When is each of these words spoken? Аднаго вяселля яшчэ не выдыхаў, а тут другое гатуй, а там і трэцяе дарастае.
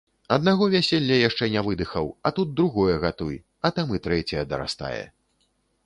Аднаго 0.35 0.63
вяселля 0.75 1.17
яшчэ 1.29 1.49
не 1.57 1.63
выдыхаў, 1.67 2.09
а 2.29 2.33
тут 2.39 2.57
другое 2.61 2.95
гатуй, 3.07 3.35
а 3.65 3.75
там 3.77 3.87
і 3.99 4.05
трэцяе 4.09 4.43
дарастае. 4.55 5.03